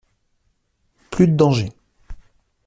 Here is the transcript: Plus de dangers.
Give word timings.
Plus 1.11 1.27
de 1.27 1.35
dangers. 1.37 1.69